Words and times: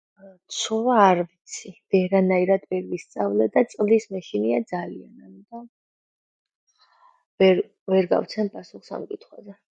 ცურვა 0.59 0.93
არ 1.01 1.19
ვიცი, 1.25 1.73
ვერანაირად 1.95 2.65
ვერ 2.75 2.87
ვისწავლე 2.93 3.47
და 3.59 3.63
წყლის 3.75 4.09
მეშინია 4.15 4.63
ძალიან... 4.73 5.37
და... 5.53 5.63
ვერ... 7.45 7.65
ვერ 7.95 8.13
გავცემ 8.17 8.53
პასუხს 8.59 8.93
ამ 9.01 9.09
კითხვაზე. 9.15 9.59